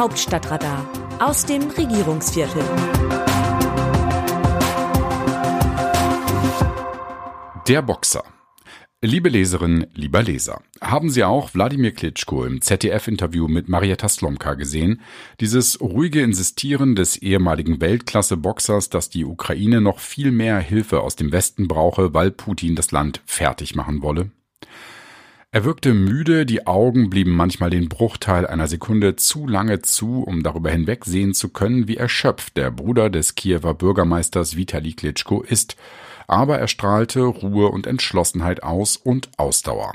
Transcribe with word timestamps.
Hauptstadtradar 0.00 0.88
aus 1.18 1.44
dem 1.44 1.60
Regierungsviertel. 1.68 2.62
Der 7.68 7.82
Boxer. 7.82 8.24
Liebe 9.02 9.28
Leserinnen, 9.28 9.88
lieber 9.92 10.22
Leser, 10.22 10.62
haben 10.80 11.10
Sie 11.10 11.22
auch 11.22 11.52
Wladimir 11.52 11.92
Klitschko 11.92 12.46
im 12.46 12.62
ZDF-Interview 12.62 13.46
mit 13.46 13.68
Marietta 13.68 14.08
Slomka 14.08 14.54
gesehen? 14.54 15.02
Dieses 15.38 15.82
ruhige 15.82 16.22
Insistieren 16.22 16.96
des 16.96 17.18
ehemaligen 17.18 17.82
Weltklasse-Boxers, 17.82 18.88
dass 18.88 19.10
die 19.10 19.26
Ukraine 19.26 19.82
noch 19.82 19.98
viel 19.98 20.30
mehr 20.30 20.60
Hilfe 20.60 21.00
aus 21.00 21.16
dem 21.16 21.30
Westen 21.30 21.68
brauche, 21.68 22.14
weil 22.14 22.30
Putin 22.30 22.74
das 22.74 22.90
Land 22.90 23.20
fertig 23.26 23.74
machen 23.74 24.00
wolle? 24.00 24.30
Er 25.52 25.64
wirkte 25.64 25.94
müde, 25.94 26.46
die 26.46 26.66
Augen 26.66 27.10
blieben 27.10 27.32
manchmal 27.32 27.70
den 27.70 27.88
Bruchteil 27.88 28.46
einer 28.46 28.68
Sekunde 28.68 29.16
zu 29.16 29.48
lange 29.48 29.82
zu, 29.82 30.22
um 30.22 30.44
darüber 30.44 30.70
hinwegsehen 30.70 31.34
zu 31.34 31.48
können, 31.48 31.88
wie 31.88 31.96
erschöpft 31.96 32.56
der 32.56 32.70
Bruder 32.70 33.10
des 33.10 33.34
Kiewer 33.34 33.74
Bürgermeisters 33.74 34.56
Vitali 34.56 34.92
Klitschko 34.92 35.42
ist 35.42 35.76
aber 36.30 36.58
er 36.58 36.68
strahlte 36.68 37.22
Ruhe 37.22 37.70
und 37.70 37.88
Entschlossenheit 37.88 38.62
aus 38.62 38.96
und 38.96 39.30
Ausdauer. 39.36 39.94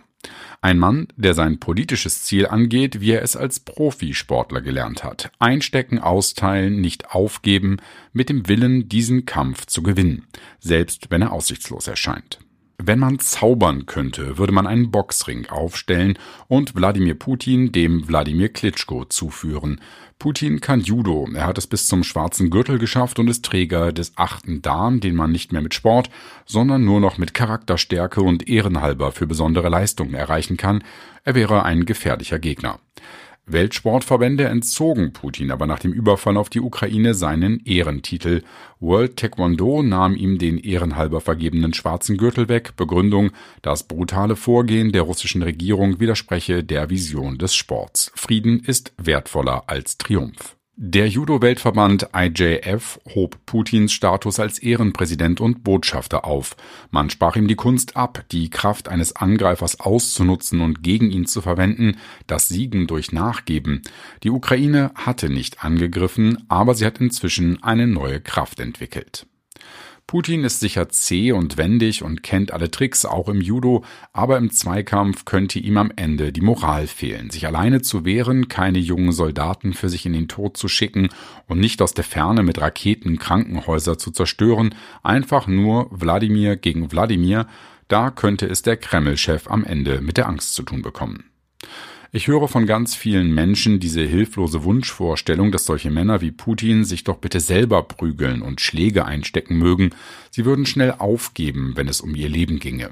Ein 0.62 0.80
Mann, 0.80 1.08
der 1.16 1.34
sein 1.34 1.60
politisches 1.60 2.24
Ziel 2.24 2.46
angeht, 2.48 3.00
wie 3.00 3.12
er 3.12 3.22
es 3.22 3.38
als 3.38 3.62
Profisportler 3.62 4.62
gelernt 4.62 5.04
hat. 5.04 5.32
Einstecken, 5.40 6.00
austeilen, 6.00 6.82
nicht 6.82 7.12
aufgeben, 7.12 7.78
mit 8.12 8.30
dem 8.30 8.50
Willen, 8.50 8.90
diesen 8.90 9.26
Kampf 9.26 9.66
zu 9.66 9.82
gewinnen, 9.82 10.26
selbst 10.60 11.10
wenn 11.10 11.22
er 11.22 11.32
aussichtslos 11.32 11.88
erscheint. 11.88 12.40
Wenn 12.78 13.00
man 13.00 13.20
zaubern 13.20 13.86
könnte, 13.86 14.38
würde 14.38 14.52
man 14.52 14.68
einen 14.68 14.92
Boxring 14.92 15.48
aufstellen 15.48 16.20
und 16.48 16.76
Wladimir 16.76 17.16
Putin 17.16 17.72
dem 17.72 18.08
Wladimir 18.08 18.50
Klitschko 18.50 19.06
zuführen. 19.06 19.80
Putin 20.20 20.60
kann 20.60 20.82
Judo. 20.82 21.28
Er 21.34 21.46
hat 21.46 21.58
es 21.58 21.68
bis 21.68 21.88
zum 21.88 22.04
schwarzen 22.04 22.50
Gürtel 22.50 22.78
geschafft 22.78 23.18
und 23.18 23.30
ist 23.30 23.46
Träger 23.46 23.94
des 23.94 24.14
achten 24.18 24.62
Dan, 24.62 25.00
den 25.00 25.16
man 25.16 25.32
nicht 25.32 25.52
mehr 25.52 25.62
mit 25.62 25.74
Sport, 25.74 26.10
sondern 26.46 26.84
nur 26.84 27.00
noch 27.00 27.18
mit 27.18 27.34
Charakterstärke 27.34 28.22
und 28.22 28.50
ehrenhalber 28.50 29.12
für 29.12 29.28
besondere 29.28 29.70
Leistungen 29.70 30.14
erreichen 30.14 30.58
kann. 30.58 30.84
Er 31.24 31.36
wäre 31.36 31.64
ein 31.64 31.86
gefährlicher 31.86 32.40
Gegner. 32.40 32.80
Weltsportverbände 33.48 34.46
entzogen 34.46 35.14
Putin 35.14 35.52
aber 35.52 35.68
nach 35.68 35.80
dem 35.80 35.94
Überfall 35.94 36.36
auf 36.38 36.50
die 36.50 36.62
Ukraine 36.62 37.14
seinen 37.14 37.60
Ehrentitel. 37.66 38.42
World 38.80 39.18
Taekwondo 39.18 39.84
nahm 39.84 40.16
ihm 40.16 40.40
den 40.40 40.58
ehrenhalber 40.58 41.22
vergebenen 41.22 41.74
schwarzen 41.74 42.18
Gürtel 42.18 42.50
weg. 42.50 42.76
Begründung, 42.76 43.32
das 43.62 43.84
brutale 43.84 44.36
Vorgehen 44.36 44.92
der 44.92 45.04
russischen 45.04 45.44
Regierung 45.44 46.00
widerspreche 46.00 46.64
der 46.64 46.90
Vision 46.90 47.38
des 47.38 47.54
Sports. 47.56 48.12
Frieden 48.16 48.62
ist 48.62 48.94
wertvoller 48.98 49.64
als 49.68 49.98
Triumph. 49.98 50.56
Der 50.78 51.08
Judo-Weltverband 51.08 52.10
IJF 52.14 53.00
hob 53.16 53.38
Putins 53.46 53.94
Status 53.94 54.42
als 54.42 54.60
Ehrenpräsident 54.60 55.40
und 55.40 55.64
Botschafter 55.64 56.26
auf. 56.26 56.58
Man 56.92 57.10
sprach 57.10 57.38
ihm 57.38 57.48
die 57.48 57.56
Kunst 57.56 57.96
ab, 57.96 58.26
die 58.34 58.50
Kraft 58.50 58.90
eines 58.90 59.16
Angreifers 59.16 59.80
auszunutzen 59.80 60.60
und 60.60 60.84
gegen 60.84 61.12
ihn 61.12 61.28
zu 61.28 61.42
verwenden, 61.42 61.96
das 62.28 62.50
Siegen 62.50 62.88
durch 62.88 63.14
Nachgeben. 63.14 63.84
Die 64.24 64.32
Ukraine 64.32 64.92
hatte 64.96 65.30
nicht 65.30 65.64
angegriffen, 65.64 66.44
aber 66.50 66.76
sie 66.76 66.86
hat 66.86 67.00
inzwischen 67.00 67.64
eine 67.64 67.88
neue 67.88 68.20
Kraft 68.20 68.60
entwickelt. 68.60 69.28
Putin 70.08 70.44
ist 70.44 70.60
sicher 70.60 70.88
zäh 70.90 71.32
und 71.32 71.58
wendig 71.58 72.04
und 72.04 72.22
kennt 72.22 72.54
alle 72.54 72.70
Tricks, 72.70 73.06
auch 73.06 73.28
im 73.28 73.42
Judo, 73.42 73.84
aber 74.14 74.38
im 74.38 74.52
Zweikampf 74.52 75.26
könnte 75.26 75.58
ihm 75.58 75.78
am 75.78 75.92
Ende 75.96 76.32
die 76.32 76.42
Moral 76.42 76.86
fehlen, 76.86 77.32
sich 77.32 77.48
alleine 77.48 77.82
zu 77.82 78.06
wehren, 78.06 78.48
keine 78.48 78.78
jungen 78.78 79.12
Soldaten 79.14 79.74
für 79.74 79.90
sich 79.90 80.06
in 80.06 80.14
den 80.14 80.28
Tod 80.28 80.58
zu 80.58 80.68
schicken 80.68 81.10
und 81.48 81.60
nicht 81.60 81.82
aus 81.82 81.96
der 81.96 82.04
Ferne 82.04 82.44
mit 82.44 82.62
Raketen 82.62 83.18
Krankenhäuser 83.18 83.98
zu 83.98 84.12
zerstören, 84.12 84.76
einfach 85.02 85.48
nur 85.48 85.88
Wladimir 85.90 86.56
gegen 86.56 86.92
Wladimir, 86.92 87.48
da 87.88 88.12
könnte 88.12 88.46
es 88.46 88.62
der 88.62 88.78
Kreml-Chef 88.78 89.48
am 89.50 89.64
Ende 89.64 90.02
mit 90.02 90.18
der 90.18 90.28
Angst 90.28 90.54
zu 90.54 90.62
tun 90.62 90.84
bekommen. 90.84 91.32
Ich 92.12 92.28
höre 92.28 92.48
von 92.48 92.66
ganz 92.66 92.96
vielen 92.96 93.34
Menschen 93.34 93.80
diese 93.80 94.02
hilflose 94.02 94.64
Wunschvorstellung, 94.64 95.52
dass 95.52 95.66
solche 95.66 95.92
Männer 95.92 96.22
wie 96.22 96.32
Putin 96.32 96.86
sich 96.86 97.04
doch 97.04 97.18
bitte 97.18 97.40
selber 97.40 97.84
prügeln 97.84 98.42
und 98.42 98.62
Schläge 98.62 99.06
einstecken 99.06 99.58
mögen. 99.58 99.92
Sie 100.32 100.46
würden 100.46 100.66
schnell 100.66 100.92
aufgeben, 100.92 101.74
wenn 101.76 101.88
es 101.88 102.02
um 102.02 102.16
ihr 102.16 102.30
Leben 102.30 102.60
ginge. 102.60 102.92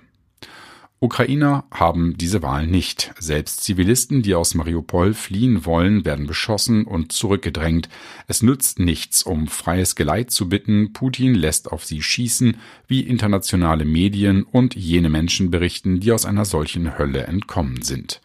Ukrainer 1.04 1.66
haben 1.70 2.16
diese 2.18 2.42
Wahl 2.42 2.66
nicht. 2.66 3.14
Selbst 3.20 3.62
Zivilisten, 3.62 4.22
die 4.22 4.36
aus 4.36 4.56
Mariupol 4.56 5.14
fliehen 5.14 5.66
wollen, 5.66 6.06
werden 6.06 6.28
beschossen 6.28 6.86
und 6.86 7.12
zurückgedrängt. 7.12 7.90
Es 8.28 8.42
nützt 8.42 8.80
nichts, 8.80 9.22
um 9.22 9.48
freies 9.48 9.96
Geleit 9.96 10.32
zu 10.32 10.48
bitten. 10.48 10.94
Putin 10.94 11.36
lässt 11.36 11.70
auf 11.70 11.84
sie 11.84 12.02
schießen, 12.02 12.56
wie 12.88 13.02
internationale 13.02 13.84
Medien 13.84 14.44
und 14.44 14.76
jene 14.76 15.10
Menschen 15.10 15.52
berichten, 15.52 16.00
die 16.00 16.14
aus 16.14 16.26
einer 16.26 16.46
solchen 16.46 16.98
Hölle 16.98 17.28
entkommen 17.28 17.82
sind. 17.82 18.22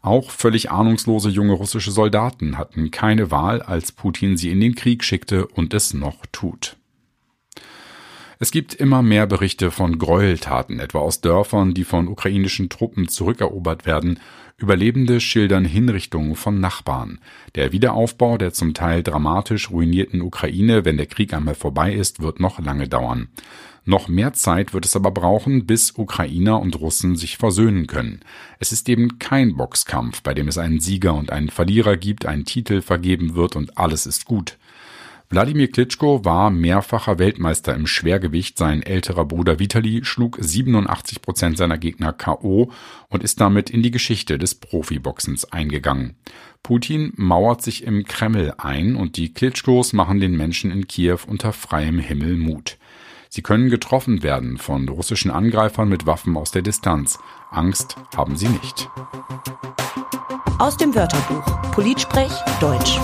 Auch 0.00 0.30
völlig 0.30 0.70
ahnungslose 0.70 1.28
junge 1.28 1.52
russische 1.52 1.90
Soldaten 1.90 2.56
hatten 2.56 2.90
keine 2.90 3.30
Wahl, 3.30 3.60
als 3.60 3.92
Putin 3.92 4.36
sie 4.36 4.50
in 4.50 4.60
den 4.60 4.74
Krieg 4.74 5.04
schickte 5.04 5.46
und 5.46 5.74
es 5.74 5.92
noch 5.92 6.24
tut. 6.32 6.77
Es 8.40 8.52
gibt 8.52 8.74
immer 8.74 9.02
mehr 9.02 9.26
Berichte 9.26 9.72
von 9.72 9.98
Gräueltaten, 9.98 10.78
etwa 10.78 11.00
aus 11.00 11.20
Dörfern, 11.20 11.74
die 11.74 11.82
von 11.82 12.06
ukrainischen 12.06 12.68
Truppen 12.68 13.08
zurückerobert 13.08 13.84
werden. 13.84 14.20
Überlebende 14.56 15.20
schildern 15.20 15.64
Hinrichtungen 15.64 16.36
von 16.36 16.60
Nachbarn. 16.60 17.18
Der 17.56 17.72
Wiederaufbau 17.72 18.38
der 18.38 18.52
zum 18.52 18.74
Teil 18.74 19.02
dramatisch 19.02 19.70
ruinierten 19.70 20.20
Ukraine, 20.20 20.84
wenn 20.84 20.98
der 20.98 21.06
Krieg 21.06 21.34
einmal 21.34 21.56
vorbei 21.56 21.92
ist, 21.92 22.22
wird 22.22 22.38
noch 22.38 22.60
lange 22.60 22.88
dauern. 22.88 23.26
Noch 23.84 24.06
mehr 24.06 24.34
Zeit 24.34 24.72
wird 24.72 24.84
es 24.84 24.94
aber 24.94 25.10
brauchen, 25.10 25.66
bis 25.66 25.96
Ukrainer 25.96 26.60
und 26.60 26.78
Russen 26.78 27.16
sich 27.16 27.38
versöhnen 27.38 27.88
können. 27.88 28.20
Es 28.60 28.70
ist 28.70 28.88
eben 28.88 29.18
kein 29.18 29.56
Boxkampf, 29.56 30.22
bei 30.22 30.34
dem 30.34 30.46
es 30.46 30.58
einen 30.58 30.78
Sieger 30.78 31.14
und 31.14 31.32
einen 31.32 31.48
Verlierer 31.48 31.96
gibt, 31.96 32.24
ein 32.26 32.44
Titel 32.44 32.82
vergeben 32.82 33.34
wird 33.34 33.56
und 33.56 33.78
alles 33.78 34.06
ist 34.06 34.26
gut. 34.26 34.58
Wladimir 35.30 35.70
Klitschko 35.70 36.24
war 36.24 36.50
mehrfacher 36.50 37.18
Weltmeister 37.18 37.74
im 37.74 37.86
Schwergewicht. 37.86 38.56
Sein 38.56 38.82
älterer 38.82 39.26
Bruder 39.26 39.58
Vitali 39.58 40.02
schlug 40.02 40.38
87 40.40 41.20
Prozent 41.20 41.58
seiner 41.58 41.76
Gegner 41.76 42.14
K.O. 42.14 42.70
und 43.08 43.22
ist 43.22 43.38
damit 43.38 43.68
in 43.68 43.82
die 43.82 43.90
Geschichte 43.90 44.38
des 44.38 44.54
Profiboxens 44.54 45.52
eingegangen. 45.52 46.16
Putin 46.62 47.12
mauert 47.16 47.60
sich 47.60 47.84
im 47.84 48.04
Kreml 48.04 48.54
ein 48.56 48.96
und 48.96 49.18
die 49.18 49.34
Klitschkos 49.34 49.92
machen 49.92 50.18
den 50.18 50.34
Menschen 50.34 50.70
in 50.70 50.88
Kiew 50.88 51.18
unter 51.26 51.52
freiem 51.52 51.98
Himmel 51.98 52.36
Mut. 52.36 52.78
Sie 53.28 53.42
können 53.42 53.68
getroffen 53.68 54.22
werden 54.22 54.56
von 54.56 54.88
russischen 54.88 55.30
Angreifern 55.30 55.90
mit 55.90 56.06
Waffen 56.06 56.38
aus 56.38 56.52
der 56.52 56.62
Distanz. 56.62 57.18
Angst 57.50 57.96
haben 58.16 58.36
sie 58.36 58.48
nicht. 58.48 58.88
Aus 60.58 60.78
dem 60.78 60.94
Wörterbuch 60.94 61.70
Politsprech 61.72 62.32
Deutsch. 62.60 62.98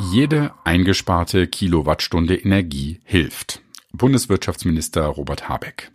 Jede 0.00 0.52
eingesparte 0.62 1.48
Kilowattstunde 1.48 2.36
Energie 2.36 3.00
hilft. 3.02 3.62
Bundeswirtschaftsminister 3.92 5.04
Robert 5.06 5.48
Habeck. 5.48 5.90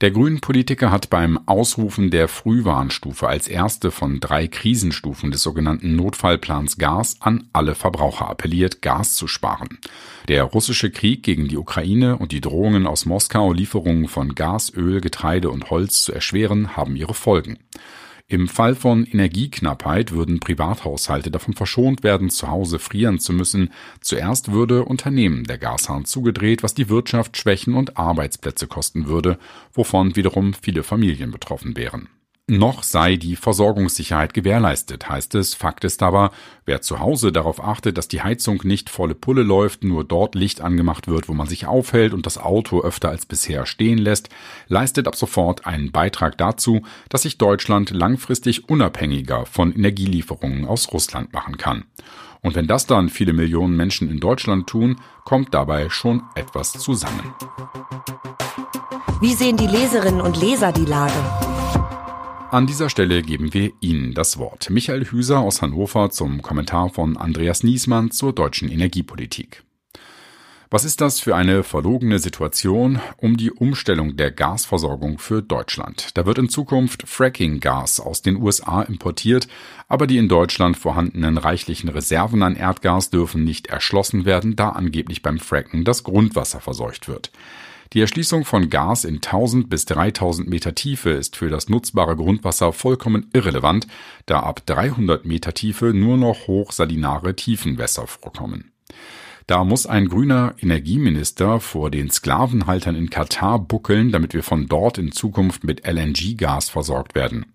Der 0.00 0.12
Grünen-Politiker 0.12 0.92
hat 0.92 1.10
beim 1.10 1.40
Ausrufen 1.46 2.12
der 2.12 2.28
Frühwarnstufe 2.28 3.26
als 3.26 3.48
erste 3.48 3.90
von 3.90 4.20
drei 4.20 4.46
Krisenstufen 4.46 5.32
des 5.32 5.42
sogenannten 5.42 5.96
Notfallplans 5.96 6.78
Gas 6.78 7.16
an 7.18 7.48
alle 7.52 7.74
Verbraucher 7.74 8.30
appelliert, 8.30 8.82
Gas 8.82 9.14
zu 9.14 9.26
sparen. 9.26 9.80
Der 10.28 10.44
russische 10.44 10.92
Krieg 10.92 11.24
gegen 11.24 11.48
die 11.48 11.56
Ukraine 11.56 12.18
und 12.18 12.30
die 12.30 12.40
Drohungen 12.40 12.86
aus 12.86 13.04
Moskau, 13.04 13.52
Lieferungen 13.52 14.06
von 14.06 14.36
Gas, 14.36 14.72
Öl, 14.72 15.00
Getreide 15.00 15.50
und 15.50 15.70
Holz 15.70 16.04
zu 16.04 16.12
erschweren, 16.12 16.76
haben 16.76 16.94
ihre 16.94 17.14
Folgen. 17.14 17.58
Im 18.30 18.46
Fall 18.46 18.74
von 18.74 19.06
Energieknappheit 19.06 20.12
würden 20.12 20.38
Privathaushalte 20.38 21.30
davon 21.30 21.54
verschont 21.54 22.02
werden, 22.02 22.28
zu 22.28 22.48
Hause 22.48 22.78
frieren 22.78 23.18
zu 23.20 23.32
müssen. 23.32 23.72
Zuerst 24.02 24.52
würde 24.52 24.84
Unternehmen 24.84 25.44
der 25.44 25.56
Gashahn 25.56 26.04
zugedreht, 26.04 26.62
was 26.62 26.74
die 26.74 26.90
Wirtschaft 26.90 27.38
schwächen 27.38 27.72
und 27.72 27.96
Arbeitsplätze 27.96 28.66
kosten 28.66 29.06
würde, 29.06 29.38
wovon 29.72 30.14
wiederum 30.14 30.52
viele 30.52 30.82
Familien 30.82 31.30
betroffen 31.30 31.74
wären. 31.74 32.10
Noch 32.50 32.82
sei 32.82 33.16
die 33.16 33.36
Versorgungssicherheit 33.36 34.32
gewährleistet, 34.32 35.06
heißt 35.06 35.34
es. 35.34 35.52
Fakt 35.52 35.84
ist 35.84 36.02
aber, 36.02 36.30
wer 36.64 36.80
zu 36.80 36.98
Hause 36.98 37.30
darauf 37.30 37.62
achtet, 37.62 37.98
dass 37.98 38.08
die 38.08 38.22
Heizung 38.22 38.62
nicht 38.64 38.88
volle 38.88 39.14
Pulle 39.14 39.42
läuft, 39.42 39.84
nur 39.84 40.02
dort 40.02 40.34
Licht 40.34 40.62
angemacht 40.62 41.08
wird, 41.08 41.28
wo 41.28 41.34
man 41.34 41.46
sich 41.46 41.66
aufhält 41.66 42.14
und 42.14 42.24
das 42.24 42.38
Auto 42.38 42.80
öfter 42.80 43.10
als 43.10 43.26
bisher 43.26 43.66
stehen 43.66 43.98
lässt, 43.98 44.30
leistet 44.66 45.06
ab 45.06 45.14
sofort 45.14 45.66
einen 45.66 45.92
Beitrag 45.92 46.38
dazu, 46.38 46.80
dass 47.10 47.22
sich 47.22 47.36
Deutschland 47.36 47.90
langfristig 47.90 48.70
unabhängiger 48.70 49.44
von 49.44 49.74
Energielieferungen 49.74 50.64
aus 50.64 50.90
Russland 50.90 51.34
machen 51.34 51.58
kann. 51.58 51.84
Und 52.40 52.54
wenn 52.54 52.66
das 52.66 52.86
dann 52.86 53.10
viele 53.10 53.34
Millionen 53.34 53.76
Menschen 53.76 54.08
in 54.08 54.20
Deutschland 54.20 54.66
tun, 54.66 54.96
kommt 55.26 55.52
dabei 55.52 55.90
schon 55.90 56.22
etwas 56.34 56.72
zusammen. 56.72 57.34
Wie 59.20 59.34
sehen 59.34 59.58
die 59.58 59.66
Leserinnen 59.66 60.22
und 60.22 60.40
Leser 60.40 60.72
die 60.72 60.86
Lage? 60.86 61.12
An 62.50 62.66
dieser 62.66 62.88
Stelle 62.88 63.20
geben 63.20 63.52
wir 63.52 63.72
Ihnen 63.82 64.14
das 64.14 64.38
Wort. 64.38 64.70
Michael 64.70 65.04
Hüser 65.04 65.40
aus 65.40 65.60
Hannover 65.60 66.08
zum 66.08 66.40
Kommentar 66.40 66.88
von 66.88 67.18
Andreas 67.18 67.62
Niesmann 67.62 68.10
zur 68.10 68.32
deutschen 68.32 68.70
Energiepolitik. 68.70 69.64
Was 70.70 70.86
ist 70.86 71.02
das 71.02 71.20
für 71.20 71.36
eine 71.36 71.62
verlogene 71.62 72.18
Situation 72.18 73.00
um 73.18 73.36
die 73.36 73.50
Umstellung 73.50 74.16
der 74.16 74.30
Gasversorgung 74.30 75.18
für 75.18 75.42
Deutschland? 75.42 76.16
Da 76.16 76.24
wird 76.24 76.38
in 76.38 76.48
Zukunft 76.48 77.06
Fracking-Gas 77.06 78.00
aus 78.00 78.22
den 78.22 78.36
USA 78.36 78.80
importiert, 78.80 79.46
aber 79.86 80.06
die 80.06 80.16
in 80.16 80.30
Deutschland 80.30 80.78
vorhandenen 80.78 81.36
reichlichen 81.36 81.90
Reserven 81.90 82.42
an 82.42 82.56
Erdgas 82.56 83.10
dürfen 83.10 83.44
nicht 83.44 83.66
erschlossen 83.66 84.24
werden, 84.24 84.56
da 84.56 84.70
angeblich 84.70 85.20
beim 85.20 85.38
Fracken 85.38 85.84
das 85.84 86.02
Grundwasser 86.02 86.60
verseucht 86.60 87.08
wird. 87.08 87.30
Die 87.94 88.00
Erschließung 88.00 88.44
von 88.44 88.68
Gas 88.68 89.04
in 89.04 89.16
1000 89.16 89.70
bis 89.70 89.86
3000 89.86 90.48
Meter 90.48 90.74
Tiefe 90.74 91.10
ist 91.10 91.36
für 91.36 91.48
das 91.48 91.70
nutzbare 91.70 92.16
Grundwasser 92.16 92.72
vollkommen 92.72 93.30
irrelevant, 93.32 93.86
da 94.26 94.40
ab 94.40 94.66
300 94.66 95.24
Meter 95.24 95.54
Tiefe 95.54 95.94
nur 95.94 96.18
noch 96.18 96.48
hochsalinare 96.48 97.34
Tiefenwässer 97.34 98.06
vorkommen. 98.06 98.72
Da 99.46 99.64
muss 99.64 99.86
ein 99.86 100.10
grüner 100.10 100.54
Energieminister 100.60 101.60
vor 101.60 101.90
den 101.90 102.10
Sklavenhaltern 102.10 102.94
in 102.94 103.08
Katar 103.08 103.58
buckeln, 103.58 104.12
damit 104.12 104.34
wir 104.34 104.42
von 104.42 104.66
dort 104.66 104.98
in 104.98 105.10
Zukunft 105.10 105.64
mit 105.64 105.86
LNG-Gas 105.86 106.68
versorgt 106.68 107.14
werden. 107.14 107.46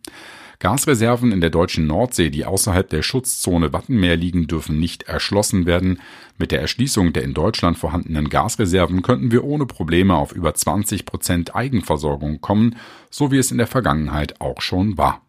Gasreserven 0.63 1.33
in 1.33 1.41
der 1.41 1.49
deutschen 1.49 1.87
Nordsee, 1.87 2.29
die 2.29 2.45
außerhalb 2.45 2.89
der 2.89 3.01
Schutzzone 3.01 3.73
Wattenmeer 3.73 4.15
liegen, 4.15 4.47
dürfen 4.47 4.79
nicht 4.79 5.03
erschlossen 5.03 5.65
werden. 5.65 5.99
Mit 6.37 6.53
der 6.53 6.61
Erschließung 6.61 7.11
der 7.11 7.23
in 7.23 7.33
Deutschland 7.33 7.77
vorhandenen 7.77 8.29
Gasreserven 8.29 9.01
könnten 9.01 9.29
wir 9.29 9.43
ohne 9.43 9.65
Probleme 9.65 10.15
auf 10.15 10.31
über 10.31 10.53
20 10.53 11.05
Prozent 11.05 11.53
Eigenversorgung 11.53 12.39
kommen, 12.39 12.77
so 13.09 13.29
wie 13.29 13.39
es 13.39 13.51
in 13.51 13.57
der 13.57 13.67
Vergangenheit 13.67 14.39
auch 14.39 14.61
schon 14.61 14.97
war. 14.97 15.19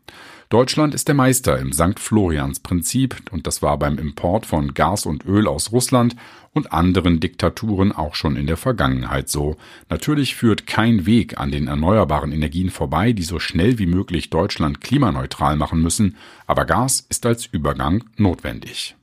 Deutschland 0.49 0.95
ist 0.95 1.09
der 1.09 1.15
Meister 1.15 1.59
im 1.59 1.73
St. 1.73 1.99
Florians 1.99 2.61
Prinzip 2.61 3.17
und 3.31 3.47
das 3.47 3.63
war 3.63 3.79
beim 3.79 3.99
Import 3.99 4.47
von 4.47 4.75
Gas 4.75 5.07
und 5.07 5.25
Öl 5.25 5.49
aus 5.49 5.73
Russland 5.73 6.17
und 6.53 6.73
anderen 6.73 7.19
Diktaturen 7.19 7.93
auch 7.93 8.15
schon 8.15 8.37
in 8.37 8.47
der 8.47 8.57
Vergangenheit 8.57 9.29
so. 9.29 9.57
Natürlich 9.89 10.37
führt 10.37 10.67
kein 10.67 11.07
Weg 11.07 11.39
an 11.41 11.51
den 11.51 11.67
erneuerbaren 11.67 12.33
Energien 12.33 12.71
vorbei, 12.71 13.13
die 13.13 13.23
so 13.23 13.39
schnell 13.39 13.79
wie 13.79 13.87
möglich 13.87 14.31
Deutschland 14.31 14.81
klimaneutral 14.81 15.57
machen 15.57 15.83
müssen, 15.83 16.17
aber 16.47 16.65
Gas 16.65 17.05
ist 17.09 17.27
als 17.27 17.47
Übergang 17.47 18.05
notwendig. 18.17 18.97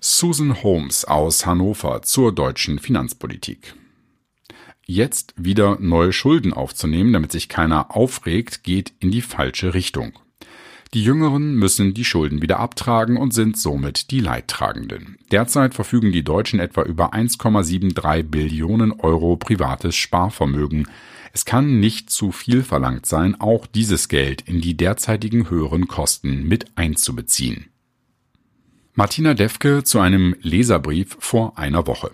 Susan 0.00 0.62
Holmes 0.62 1.04
aus 1.04 1.46
Hannover 1.46 2.02
zur 2.02 2.34
deutschen 2.34 2.78
Finanzpolitik. 2.78 3.74
Jetzt 4.92 5.34
wieder 5.36 5.78
neue 5.78 6.12
Schulden 6.12 6.52
aufzunehmen, 6.52 7.12
damit 7.12 7.30
sich 7.30 7.48
keiner 7.48 7.94
aufregt, 7.94 8.64
geht 8.64 8.92
in 8.98 9.12
die 9.12 9.22
falsche 9.22 9.72
Richtung. 9.72 10.18
Die 10.94 11.04
Jüngeren 11.04 11.54
müssen 11.54 11.94
die 11.94 12.04
Schulden 12.04 12.42
wieder 12.42 12.58
abtragen 12.58 13.16
und 13.16 13.32
sind 13.32 13.56
somit 13.56 14.10
die 14.10 14.18
Leidtragenden. 14.18 15.16
Derzeit 15.30 15.74
verfügen 15.74 16.10
die 16.10 16.24
Deutschen 16.24 16.58
etwa 16.58 16.82
über 16.82 17.14
1,73 17.14 18.24
Billionen 18.24 18.90
Euro 18.90 19.36
privates 19.36 19.94
Sparvermögen. 19.94 20.88
Es 21.32 21.44
kann 21.44 21.78
nicht 21.78 22.10
zu 22.10 22.32
viel 22.32 22.64
verlangt 22.64 23.06
sein, 23.06 23.40
auch 23.40 23.66
dieses 23.68 24.08
Geld 24.08 24.42
in 24.42 24.60
die 24.60 24.76
derzeitigen 24.76 25.50
höheren 25.50 25.86
Kosten 25.86 26.48
mit 26.48 26.76
einzubeziehen. 26.76 27.66
Martina 28.94 29.34
Defke 29.34 29.84
zu 29.84 30.00
einem 30.00 30.34
Leserbrief 30.40 31.16
vor 31.20 31.56
einer 31.58 31.86
Woche. 31.86 32.10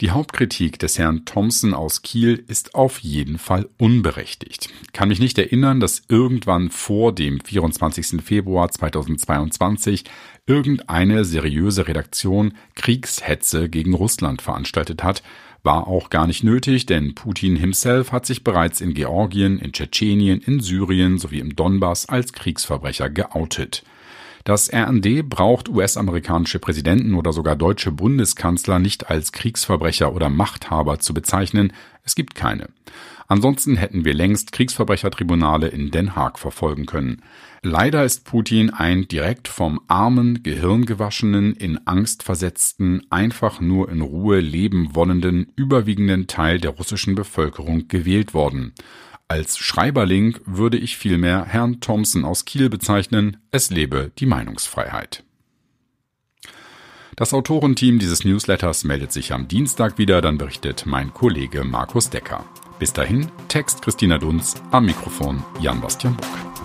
Die 0.00 0.10
Hauptkritik 0.10 0.78
des 0.78 0.98
Herrn 0.98 1.24
Thompson 1.24 1.74
aus 1.74 2.02
Kiel 2.02 2.44
ist 2.48 2.74
auf 2.74 2.98
jeden 2.98 3.38
Fall 3.38 3.68
unberechtigt. 3.78 4.68
Kann 4.92 5.08
mich 5.08 5.20
nicht 5.20 5.38
erinnern, 5.38 5.80
dass 5.80 6.02
irgendwann 6.08 6.70
vor 6.70 7.14
dem 7.14 7.40
24. 7.40 8.22
Februar 8.22 8.70
2022 8.70 10.04
irgendeine 10.46 11.24
seriöse 11.24 11.88
Redaktion 11.88 12.54
Kriegshetze 12.74 13.68
gegen 13.68 13.94
Russland 13.94 14.42
veranstaltet 14.42 15.02
hat, 15.02 15.22
war 15.62 15.88
auch 15.88 16.10
gar 16.10 16.28
nicht 16.28 16.44
nötig, 16.44 16.86
denn 16.86 17.14
Putin 17.14 17.56
himself 17.56 18.12
hat 18.12 18.24
sich 18.24 18.44
bereits 18.44 18.80
in 18.80 18.94
Georgien, 18.94 19.58
in 19.58 19.72
Tschetschenien, 19.72 20.40
in 20.40 20.60
Syrien 20.60 21.18
sowie 21.18 21.40
im 21.40 21.56
Donbass 21.56 22.08
als 22.08 22.32
Kriegsverbrecher 22.32 23.10
geoutet. 23.10 23.82
Das 24.46 24.72
RND 24.72 25.28
braucht 25.28 25.68
US-amerikanische 25.68 26.60
Präsidenten 26.60 27.14
oder 27.14 27.32
sogar 27.32 27.56
deutsche 27.56 27.90
Bundeskanzler 27.90 28.78
nicht 28.78 29.10
als 29.10 29.32
Kriegsverbrecher 29.32 30.14
oder 30.14 30.28
Machthaber 30.30 31.00
zu 31.00 31.14
bezeichnen. 31.14 31.72
Es 32.04 32.14
gibt 32.14 32.36
keine. 32.36 32.68
Ansonsten 33.26 33.76
hätten 33.76 34.04
wir 34.04 34.14
längst 34.14 34.52
Kriegsverbrechertribunale 34.52 35.66
in 35.66 35.90
Den 35.90 36.14
Haag 36.14 36.38
verfolgen 36.38 36.86
können. 36.86 37.22
Leider 37.62 38.04
ist 38.04 38.24
Putin 38.24 38.70
ein 38.70 39.08
direkt 39.08 39.48
vom 39.48 39.80
armen, 39.88 40.44
gehirngewaschenen, 40.44 41.54
in 41.54 41.84
Angst 41.84 42.22
versetzten, 42.22 43.02
einfach 43.10 43.60
nur 43.60 43.88
in 43.88 44.00
Ruhe 44.00 44.38
leben 44.38 44.94
wollenden, 44.94 45.50
überwiegenden 45.56 46.28
Teil 46.28 46.60
der 46.60 46.70
russischen 46.70 47.16
Bevölkerung 47.16 47.88
gewählt 47.88 48.32
worden. 48.32 48.74
Als 49.28 49.58
Schreiberling 49.58 50.38
würde 50.44 50.78
ich 50.78 50.96
vielmehr 50.96 51.44
Herrn 51.44 51.80
Thompson 51.80 52.24
aus 52.24 52.44
Kiel 52.44 52.70
bezeichnen, 52.70 53.38
es 53.50 53.70
lebe 53.70 54.12
die 54.18 54.26
Meinungsfreiheit. 54.26 55.24
Das 57.16 57.32
Autorenteam 57.32 57.98
dieses 57.98 58.24
Newsletters 58.24 58.84
meldet 58.84 59.10
sich 59.10 59.32
am 59.32 59.48
Dienstag 59.48 59.98
wieder, 59.98 60.20
dann 60.20 60.38
berichtet 60.38 60.84
mein 60.86 61.12
Kollege 61.12 61.64
Markus 61.64 62.10
Decker. 62.10 62.44
Bis 62.78 62.92
dahin, 62.92 63.28
Text 63.48 63.82
Christina 63.82 64.18
Dunz, 64.18 64.54
am 64.70 64.84
Mikrofon 64.84 65.42
Jan 65.60 65.80
Bastian 65.80 66.14
Buck. 66.16 66.55